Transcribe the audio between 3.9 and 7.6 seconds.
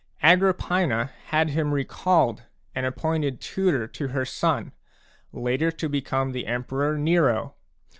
her young son, later to become the Emperor Nero.